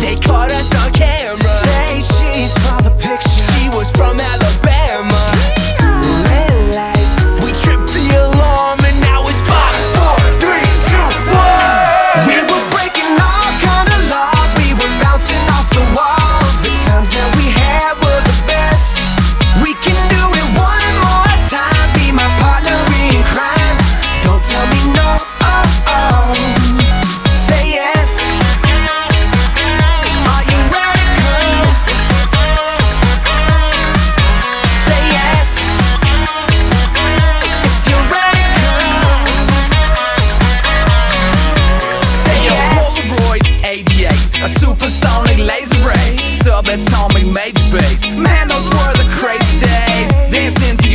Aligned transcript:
They 0.00 0.16
caught 0.16 0.50
us 0.52 0.72
on 0.72 0.92
camera. 0.92 1.36
Say 1.38 2.00
cheese 2.00 2.56
for 2.56 2.80
the 2.82 2.90
picture. 2.96 3.28
She 3.28 3.68
was 3.68 3.90
from 3.90 4.16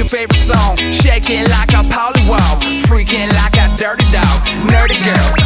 your 0.06 0.10
favorite 0.10 0.38
song? 0.38 0.78
Shaking 0.92 1.44
like 1.50 1.72
a 1.74 1.84
polywall, 1.90 2.60
freaking 2.86 3.30
like 3.42 3.56
a 3.58 3.76
dirty 3.76 4.06
dog. 4.12 4.42
Nerdy 4.70 4.98
girls, 5.06 5.45